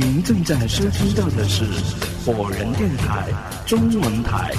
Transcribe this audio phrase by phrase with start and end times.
[0.00, 1.64] 您正在收听到的是
[2.24, 3.26] 火人电台
[3.66, 4.54] 中文台。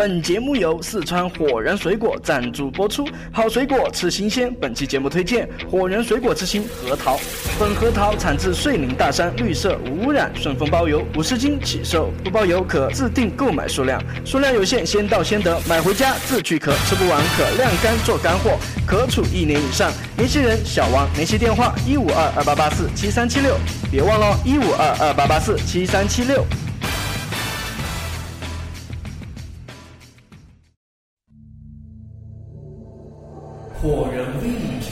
[0.00, 4.50] 本节目由四川火人水果赞助播出，好水果吃新鲜。
[4.54, 7.20] 本期节目推荐火人水果之星核桃，
[7.58, 15.60] 本核桃产自遂宁大山，绿色无污染，顺丰包邮，五十斤起售，不包邮可自定购买数量，数量有限，先到先得。
[15.68, 18.52] 买回家自去壳，吃不完可晾干做干货，
[18.86, 19.92] 可储一年以上。
[20.16, 23.54] 联系人小王，联系电话一五二二八八四七三七六，
[23.90, 26.42] 别忘了，一五二二八八四七三七六。
[33.82, 34.90] 火人微影评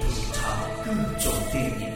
[0.00, 0.48] 吐槽
[0.84, 1.88] 各种电影。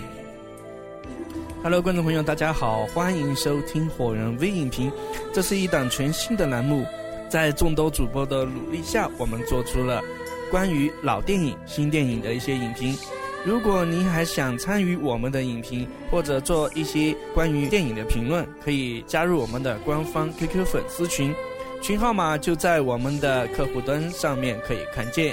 [1.63, 4.91] Hello，观众朋友，大家好，欢迎收听火人微影评。
[5.33, 6.85] 这是一档全新的栏目，
[7.29, 10.03] 在众多主播的努力下，我们做出了
[10.51, 12.99] 关于老电影、新电影的一些影评。
[13.45, 21.33] 如果您还想参与我们的影评，或者做一些关于电影的评论，可以加入我们的官方 QQ 粉丝群，
[21.81, 25.33] 群号码就在我们的客户端上面可以看见。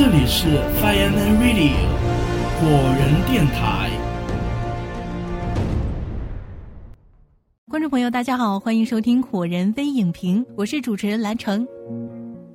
[0.00, 0.46] 这里是
[0.80, 1.74] Fireman Radio
[2.56, 3.90] 火人电台。
[7.68, 11.68] 观众朋友，大家好，欢迎收听火人微影评，我是主持人蓝成。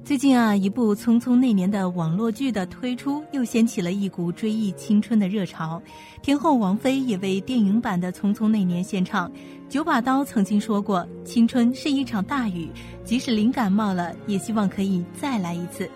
[0.05, 5.81] 最近啊，一部《匆匆那年》的网络剧的推出，又掀起了一股追忆青春的热潮。
[6.21, 9.29] 天后王菲也为电影版的《匆匆那年》献唱。
[9.67, 12.69] 九把刀曾经说过：“青春是一场大雨，
[13.03, 15.89] 即使淋感冒了，也希望可以再来一次。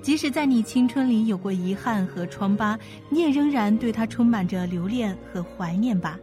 [0.00, 2.78] 即使在你青春里有过遗憾和疮疤，
[3.10, 6.16] 你也仍然对它充满着留恋和怀念吧。”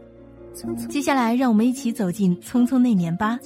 [0.88, 3.38] 接下来，让我们一起走进《匆匆那年》吧。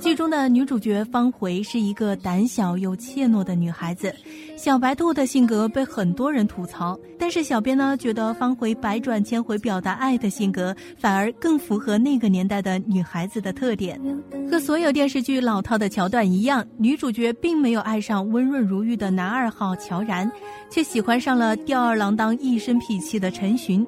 [0.00, 4.12] 剧中的女主角方茴是一个胆小又怯懦的女孩子，
[4.56, 6.98] 小白兔的性格被很多人吐槽。
[7.18, 14.00] 但是小编呢，觉得方茴百转千回表达爱的性格，反而更符合那个年代的女孩子的特点。
[14.50, 20.30] 和所有电视剧老套的桥段一样，女主角并没有爱上温润如玉的男二号乔然，
[20.68, 23.86] 却喜欢上了吊儿郎当、一身痞气的陈寻。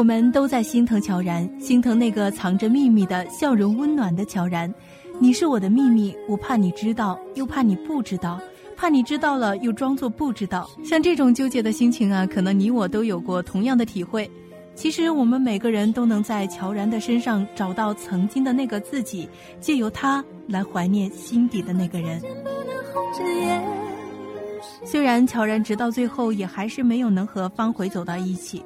[0.00, 4.72] 我们都在心疼乔然，心疼那个藏着秘密的笑容温暖的乔然。
[5.18, 8.40] 你是我的秘密，我怕你知道，又怕你不知道，
[8.78, 10.70] 怕你知道了又装作不知道。
[10.82, 14.28] 像这种纠结的心情啊，可能你我都有过同样的体会。
[14.74, 19.28] 其实我们每个人都能在乔然的身上找到曾经的那个自己，
[19.60, 22.22] 借由他来怀念心底的那个人。
[24.82, 28.64] 虽然乔然直到最后也还是没有能和方茴走到一起。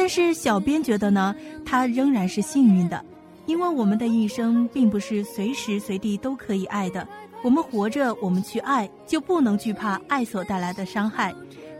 [0.00, 3.04] 但是小编觉得呢，他仍然是幸运的，
[3.44, 7.06] 因为我们的一生并不是随时随地都可以爱的。
[7.44, 11.34] 我们活着，我们去爱，就不能惧怕爱所带来的伤害。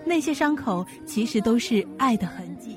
[0.04, 2.76] 那些伤口其实都是爱的痕迹。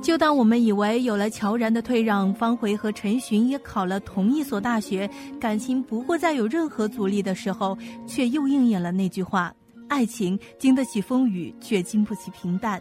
[0.00, 7.76] 就当我们以为有了乔然的退让，方茴和陈寻也考了同一所大学，感情不会再有任何阻力的时候，
[8.06, 9.52] 却又应验了那句话：
[9.88, 12.80] 爱情经得起风雨，却经不起平淡。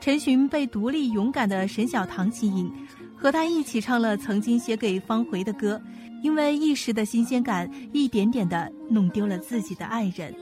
[0.00, 2.72] 陈寻被独立勇敢的沈小棠吸引，
[3.16, 5.80] 和他一起唱了曾经写给方茴的歌，
[6.22, 10.34] 因为一时的新鲜感，一点点的弄丢了自己的爱人。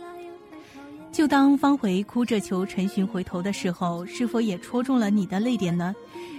[1.11, 5.95] 就当方茴哭着求陈寻回头的时候，是否也戳中了你的泪点呢？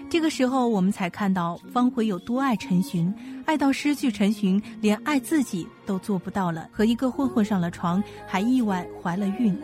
[0.09, 3.11] 这个时候，我们才看到方茴有多爱陈寻，
[3.45, 9.57] 爱到失去陈寻，连爱自己都做不到了，和一个混混上了床，还意外怀了孕。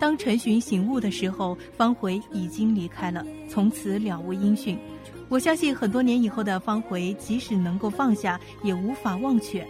[0.00, 4.76] 当陈寻醒悟的时候，方茴已经离开了，从此了无音讯。
[5.28, 9.64] 我相信很多年以后的方茴，即使能够放下，也无法忘却。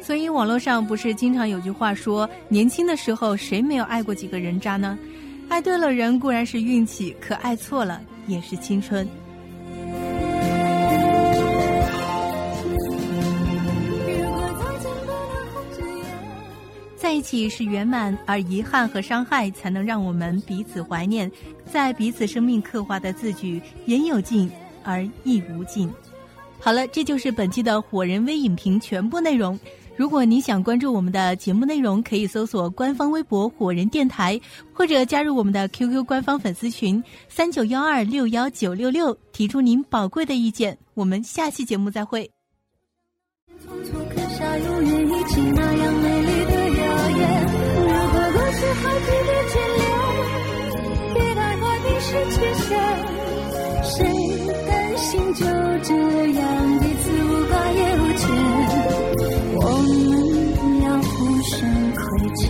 [0.00, 4.98] 所以网络上不是经常有句话说：“年轻的时候谁没有爱过几个人渣呢？”
[5.50, 9.06] 爱对了人固然是运气，可爱错了也是青春。
[17.02, 21.28] 在一起是圆满，而遗憾和伤害才能让我们彼此怀念。
[21.66, 24.48] 在彼此生命刻画的字句，言有尽
[24.84, 25.92] 而意无尽。
[26.60, 29.58] 好了，这就是本期的火人微影评全部内容。
[29.96, 34.40] 如果你想关注我们的节目内容，可以搜索官方微博“火人电台”，
[34.72, 40.78] 或者加入我们的 QQ 官方粉丝群三九幺二六幺九六六，提出您宝贵的意见。
[40.94, 42.30] 我们下期节目再会。
[43.60, 46.61] 匆匆刻下永远一起那样美丽的
[47.12, 49.80] 如果过去还值得眷恋，
[51.14, 52.68] 别太快冰释前嫌。
[53.84, 53.94] 谁
[54.66, 55.40] 甘心就
[55.82, 55.90] 这
[56.32, 56.40] 样
[56.80, 58.22] 彼此无挂也无牵？
[59.56, 59.90] 我们
[60.82, 61.12] 要互
[61.42, 61.50] 相
[61.94, 62.00] 亏
[62.36, 62.42] 欠。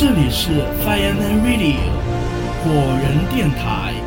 [0.00, 1.76] 这里是 Fireman Radio
[2.64, 2.70] 火
[3.02, 3.99] 人电台。